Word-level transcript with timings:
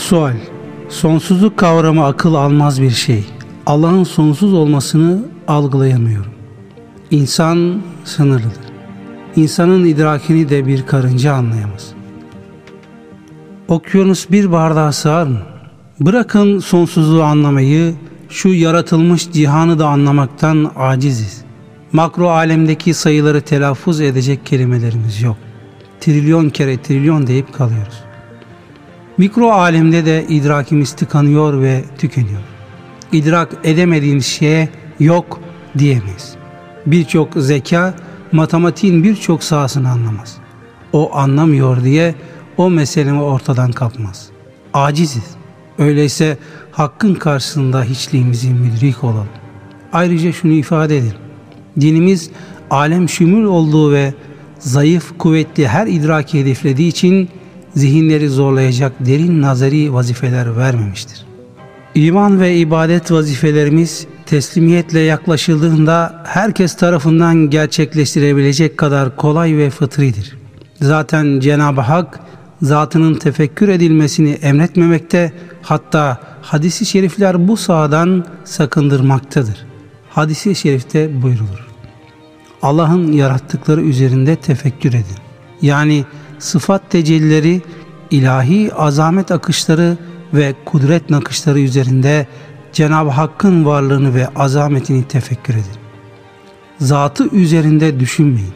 Sual 0.00 0.36
Sonsuzluk 0.88 1.56
kavramı 1.56 2.06
akıl 2.06 2.34
almaz 2.34 2.82
bir 2.82 2.90
şey. 2.90 3.24
Allah'ın 3.66 4.04
sonsuz 4.04 4.54
olmasını 4.54 5.24
algılayamıyorum. 5.48 6.32
İnsan 7.10 7.82
sınırlıdır. 8.04 8.70
İnsanın 9.36 9.84
idrakini 9.84 10.48
de 10.48 10.66
bir 10.66 10.86
karınca 10.86 11.34
anlayamaz. 11.34 11.92
Okyanus 13.68 14.30
bir 14.30 14.52
bardağa 14.52 14.92
sığar 14.92 15.26
mı? 15.26 15.38
Bırakın 16.00 16.58
sonsuzluğu 16.58 17.22
anlamayı, 17.22 17.94
şu 18.28 18.48
yaratılmış 18.48 19.32
cihanı 19.32 19.78
da 19.78 19.88
anlamaktan 19.88 20.70
aciziz. 20.76 21.44
Makro 21.92 22.28
alemdeki 22.28 22.94
sayıları 22.94 23.40
telaffuz 23.40 24.00
edecek 24.00 24.46
kelimelerimiz 24.46 25.22
yok. 25.22 25.36
Trilyon 26.00 26.50
kere 26.50 26.82
trilyon 26.82 27.26
deyip 27.26 27.52
kalıyoruz. 27.52 28.09
Mikro 29.20 29.50
alemde 29.50 30.06
de 30.06 30.26
idrakimiz 30.28 30.92
tıkanıyor 30.92 31.62
ve 31.62 31.84
tükeniyor. 31.98 32.40
İdrak 33.12 33.48
edemediğimiz 33.64 34.26
şeye 34.26 34.68
yok 35.00 35.40
diyemeyiz. 35.78 36.34
Birçok 36.86 37.34
zeka 37.36 37.94
matematiğin 38.32 39.04
birçok 39.04 39.42
sahasını 39.42 39.90
anlamaz. 39.90 40.36
O 40.92 41.16
anlamıyor 41.16 41.84
diye 41.84 42.14
o 42.56 42.70
meselemi 42.70 43.22
ortadan 43.22 43.72
kapmaz. 43.72 44.28
Aciziz. 44.74 45.30
Öyleyse 45.78 46.38
hakkın 46.72 47.14
karşısında 47.14 47.84
hiçliğimizi 47.84 48.50
müdrik 48.50 49.04
olalım. 49.04 49.28
Ayrıca 49.92 50.32
şunu 50.32 50.52
ifade 50.52 50.96
edelim. 50.96 51.20
Dinimiz 51.80 52.30
alem 52.70 53.08
şümül 53.08 53.44
olduğu 53.44 53.92
ve 53.92 54.14
zayıf, 54.58 55.18
kuvvetli 55.18 55.68
her 55.68 55.86
idraki 55.86 56.40
hedeflediği 56.40 56.88
için 56.88 57.28
zihinleri 57.74 58.28
zorlayacak 58.28 58.92
derin 59.00 59.42
nazari 59.42 59.92
vazifeler 59.92 60.56
vermemiştir. 60.56 61.24
İman 61.94 62.40
ve 62.40 62.56
ibadet 62.56 63.12
vazifelerimiz 63.12 64.06
teslimiyetle 64.26 65.00
yaklaşıldığında 65.00 66.22
herkes 66.26 66.76
tarafından 66.76 67.50
gerçekleştirebilecek 67.50 68.78
kadar 68.78 69.16
kolay 69.16 69.56
ve 69.56 69.70
fıtridir. 69.70 70.36
Zaten 70.80 71.40
Cenab-ı 71.40 71.80
Hak 71.80 72.20
zatının 72.62 73.14
tefekkür 73.14 73.68
edilmesini 73.68 74.30
emretmemekte 74.30 75.32
hatta 75.62 76.20
hadisi 76.42 76.86
şerifler 76.86 77.48
bu 77.48 77.56
sahadan 77.56 78.24
sakındırmaktadır. 78.44 79.66
Hadisi 80.10 80.54
şerifte 80.54 81.22
buyrulur. 81.22 81.68
Allah'ın 82.62 83.12
yarattıkları 83.12 83.80
üzerinde 83.80 84.36
tefekkür 84.36 84.90
edin. 84.90 85.18
Yani 85.62 86.04
sıfat 86.40 86.90
tecellileri, 86.90 87.62
ilahi 88.10 88.74
azamet 88.74 89.30
akışları 89.30 89.98
ve 90.34 90.54
kudret 90.64 91.10
nakışları 91.10 91.60
üzerinde 91.60 92.26
Cenab-ı 92.72 93.10
Hakk'ın 93.10 93.64
varlığını 93.64 94.14
ve 94.14 94.28
azametini 94.28 95.04
tefekkür 95.04 95.54
edin. 95.54 95.80
Zatı 96.78 97.28
üzerinde 97.28 98.00
düşünmeyin. 98.00 98.52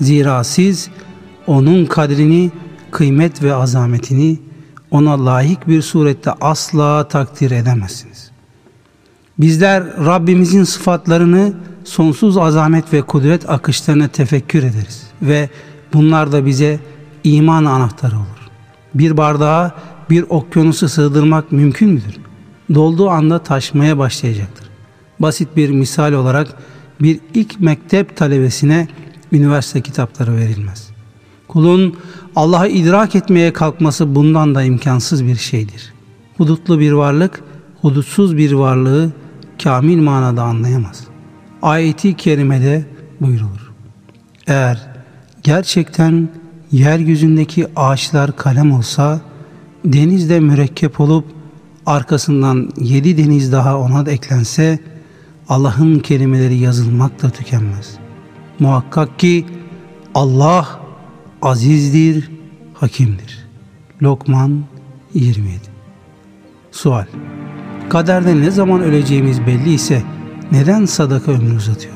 Zira 0.00 0.44
siz 0.44 0.88
onun 1.46 1.86
kadrini, 1.86 2.50
kıymet 2.90 3.42
ve 3.42 3.54
azametini 3.54 4.38
ona 4.90 5.26
layık 5.26 5.68
bir 5.68 5.82
surette 5.82 6.32
asla 6.40 7.08
takdir 7.08 7.50
edemezsiniz. 7.50 8.30
Bizler 9.38 9.84
Rabbimizin 9.84 10.64
sıfatlarını 10.64 11.52
sonsuz 11.84 12.38
azamet 12.38 12.92
ve 12.92 13.02
kudret 13.02 13.50
akışlarına 13.50 14.08
tefekkür 14.08 14.58
ederiz 14.58 15.02
ve 15.22 15.50
bunlar 15.92 16.32
da 16.32 16.46
bize 16.46 16.80
iman 17.26 17.64
anahtarı 17.64 18.16
olur. 18.16 18.50
Bir 18.94 19.16
bardağa 19.16 19.74
bir 20.10 20.24
okyanusu 20.28 20.88
sığdırmak 20.88 21.52
mümkün 21.52 21.90
müdür? 21.90 22.16
Dolduğu 22.74 23.10
anda 23.10 23.38
taşmaya 23.38 23.98
başlayacaktır. 23.98 24.66
Basit 25.18 25.56
bir 25.56 25.70
misal 25.70 26.12
olarak 26.12 26.48
bir 27.00 27.20
ilk 27.34 27.60
mektep 27.60 28.16
talebesine 28.16 28.88
üniversite 29.32 29.80
kitapları 29.80 30.36
verilmez. 30.36 30.90
Kulun 31.48 31.96
Allah'ı 32.36 32.68
idrak 32.68 33.14
etmeye 33.14 33.52
kalkması 33.52 34.14
bundan 34.14 34.54
da 34.54 34.62
imkansız 34.62 35.24
bir 35.24 35.36
şeydir. 35.36 35.92
Hudutlu 36.36 36.80
bir 36.80 36.92
varlık, 36.92 37.42
hudutsuz 37.80 38.36
bir 38.36 38.52
varlığı 38.52 39.12
kamil 39.62 39.98
manada 39.98 40.42
anlayamaz. 40.42 41.04
Ayeti 41.62 42.14
kerimede 42.14 42.84
buyrulur. 43.20 43.72
Eğer 44.46 44.86
gerçekten 45.42 46.28
yeryüzündeki 46.72 47.66
ağaçlar 47.76 48.36
kalem 48.36 48.72
olsa, 48.72 49.20
denizde 49.84 50.40
mürekkep 50.40 51.00
olup 51.00 51.24
arkasından 51.86 52.70
yedi 52.80 53.18
deniz 53.18 53.52
daha 53.52 53.78
ona 53.78 54.06
da 54.06 54.10
eklense, 54.10 54.78
Allah'ın 55.48 55.98
kelimeleri 55.98 56.56
yazılmakla 56.56 57.30
tükenmez. 57.30 57.98
Muhakkak 58.58 59.18
ki 59.18 59.46
Allah 60.14 60.80
azizdir, 61.42 62.30
hakimdir. 62.74 63.46
Lokman 64.02 64.64
27 65.14 65.58
Sual 66.72 67.06
Kaderde 67.88 68.40
ne 68.40 68.50
zaman 68.50 68.80
öleceğimiz 68.80 69.46
belli 69.46 69.72
ise 69.72 70.02
neden 70.52 70.84
sadaka 70.84 71.32
ömrü 71.32 71.56
uzatıyor? 71.56 71.94